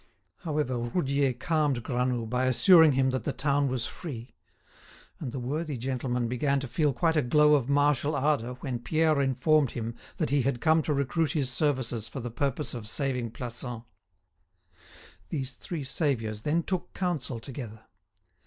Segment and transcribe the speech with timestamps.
[0.37, 4.33] However, Roudier calmed Granoux by assuring him that the town was free.
[5.19, 9.21] And the worthy gentleman began to feel quite a glow of martial ardour when Pierre
[9.21, 13.29] informed him that he had come to recruit his services for the purpose of saving
[13.29, 13.83] Plassans.
[15.29, 17.85] These three saviours then took council together.